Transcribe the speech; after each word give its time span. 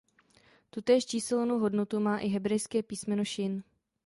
Tutéž 0.69 1.05
číselnou 1.05 1.59
hodnotu 1.59 1.99
má 1.99 2.17
i 2.19 2.27
hebrejské 2.27 2.83
písmeno 2.83 3.25
šin. 3.25 3.63